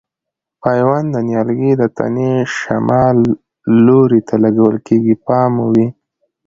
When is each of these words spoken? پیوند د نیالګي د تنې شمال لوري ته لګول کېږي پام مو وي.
پیوند 0.63 1.07
د 1.11 1.15
نیالګي 1.27 1.71
د 1.81 1.83
تنې 1.97 2.33
شمال 2.57 3.17
لوري 3.85 4.21
ته 4.27 4.35
لګول 4.43 4.75
کېږي 4.87 5.15
پام 5.25 5.51
مو 5.57 5.65
وي. 5.73 5.87